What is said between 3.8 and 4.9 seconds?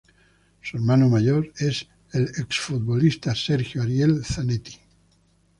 Ariel Zanetti.